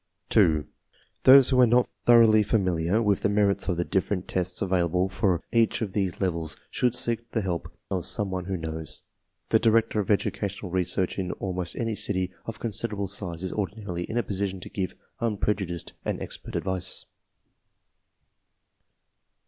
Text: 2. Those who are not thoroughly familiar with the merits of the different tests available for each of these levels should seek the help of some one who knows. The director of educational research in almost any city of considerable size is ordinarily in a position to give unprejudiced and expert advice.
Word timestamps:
2. 0.29 0.65
Those 1.25 1.49
who 1.51 1.61
are 1.61 1.67
not 1.67 1.87
thoroughly 2.07 2.41
familiar 2.41 3.03
with 3.03 3.21
the 3.21 3.29
merits 3.29 3.67
of 3.69 3.77
the 3.77 3.85
different 3.85 4.27
tests 4.27 4.59
available 4.59 5.09
for 5.09 5.43
each 5.51 5.83
of 5.83 5.93
these 5.93 6.19
levels 6.19 6.57
should 6.71 6.95
seek 6.95 7.29
the 7.29 7.41
help 7.41 7.71
of 7.91 8.03
some 8.03 8.31
one 8.31 8.45
who 8.45 8.57
knows. 8.57 9.03
The 9.49 9.59
director 9.59 9.99
of 9.99 10.09
educational 10.09 10.71
research 10.71 11.19
in 11.19 11.33
almost 11.33 11.75
any 11.75 11.93
city 11.93 12.33
of 12.47 12.57
considerable 12.59 13.09
size 13.09 13.43
is 13.43 13.53
ordinarily 13.53 14.05
in 14.05 14.17
a 14.17 14.23
position 14.23 14.59
to 14.61 14.69
give 14.69 14.95
unprejudiced 15.19 15.93
and 16.03 16.19
expert 16.19 16.55
advice. 16.55 17.05